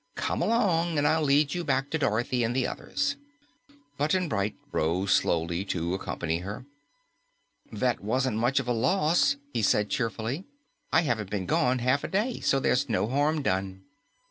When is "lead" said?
1.21-1.53